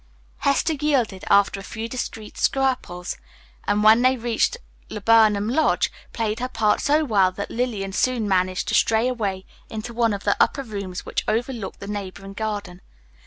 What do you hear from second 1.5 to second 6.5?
a few discreet scruples, and when they reached Laburnum Lodge played her